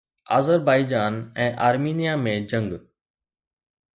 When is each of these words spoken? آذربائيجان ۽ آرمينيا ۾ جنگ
آذربائيجان 0.35 1.19
۽ 1.43 1.49
آرمينيا 1.67 2.17
۾ 2.23 2.35
جنگ 2.55 2.75